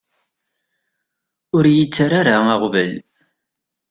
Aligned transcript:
Ur 1.55 1.63
iyi-ttara 1.67 2.15
ara 2.19 2.35
aɣbel. 2.53 2.91